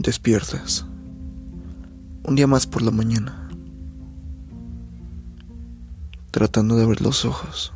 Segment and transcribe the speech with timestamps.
[0.00, 0.86] Despiertas.
[2.24, 3.50] Un día más por la mañana.
[6.30, 7.74] Tratando de abrir los ojos.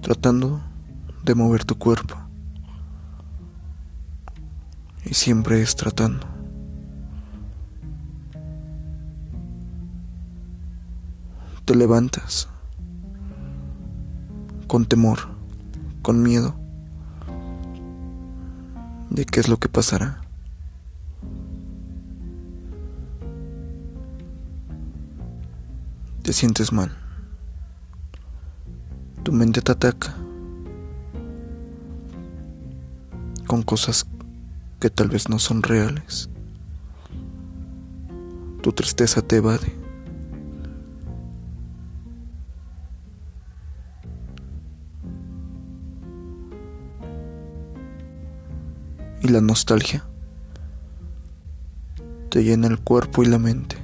[0.00, 0.62] Tratando
[1.26, 2.16] de mover tu cuerpo.
[5.04, 6.26] Y siempre es tratando.
[11.66, 12.48] Te levantas
[14.66, 15.18] con temor,
[16.00, 16.65] con miedo
[19.16, 20.20] de qué es lo que pasará.
[26.22, 26.94] Te sientes mal.
[29.22, 30.14] Tu mente te ataca
[33.46, 34.06] con cosas
[34.80, 36.28] que tal vez no son reales.
[38.62, 39.85] Tu tristeza te evade.
[49.26, 50.04] Y la nostalgia
[52.30, 53.76] te llena el cuerpo y la mente.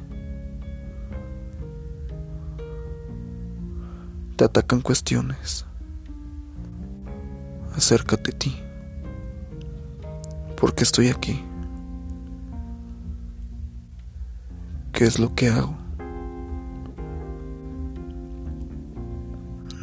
[4.36, 5.66] Te atacan cuestiones
[7.76, 8.56] acércate a ti.
[10.56, 11.42] ¿Por qué estoy aquí?
[14.92, 15.76] ¿Qué es lo que hago?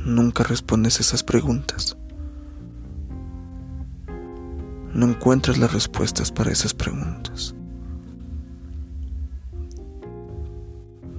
[0.05, 1.97] Nunca respondes esas preguntas
[4.99, 7.55] no encuentras las respuestas para esas preguntas.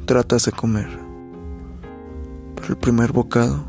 [0.04, 0.88] Tratas de comer,
[2.56, 3.64] pero el primer bocado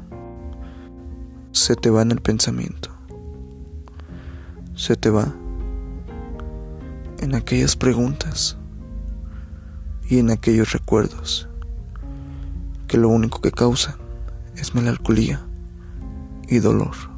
[1.53, 2.89] se te va en el pensamiento,
[4.75, 5.33] se te va
[7.19, 8.57] en aquellas preguntas
[10.09, 11.47] y en aquellos recuerdos
[12.87, 13.95] que lo único que causan
[14.57, 15.45] es melancolía
[16.49, 17.10] y dolor.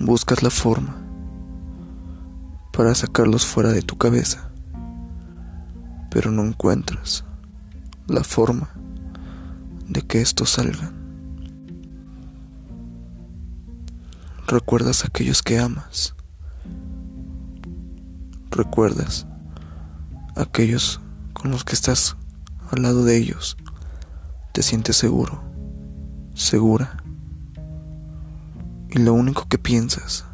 [0.00, 0.96] Buscas la forma
[2.72, 4.48] para sacarlos fuera de tu cabeza,
[6.08, 7.24] pero no encuentras
[8.06, 8.70] la forma
[9.88, 10.96] de que estos salgan.
[14.46, 16.14] Recuerdas a aquellos que amas.
[18.52, 19.26] Recuerdas
[20.36, 21.00] a aquellos
[21.32, 22.16] con los que estás
[22.70, 23.56] al lado de ellos.
[24.52, 25.42] Te sientes seguro,
[26.34, 27.02] segura
[28.90, 30.24] y lo único que piensas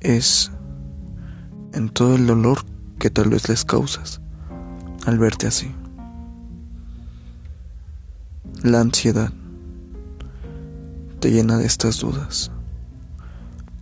[0.00, 0.50] es
[1.72, 2.64] en todo el dolor
[2.98, 4.20] que tal vez les causas
[5.06, 5.74] al verte así.
[8.62, 9.32] La ansiedad
[11.20, 12.50] te llena de estas dudas.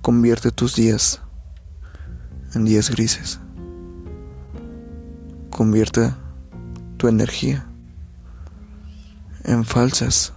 [0.03, 1.21] Convierte tus días
[2.55, 3.41] en días grises.
[5.51, 6.13] Convierte
[6.97, 7.67] tu energía
[9.45, 10.33] en falsas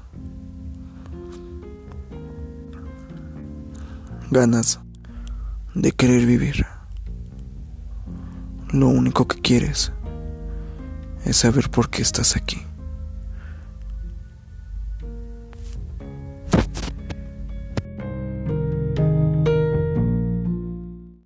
[4.31, 4.79] ganas
[5.73, 6.65] de querer vivir.
[8.71, 9.91] Lo único que quieres
[11.25, 12.68] es saber por qué estás aquí.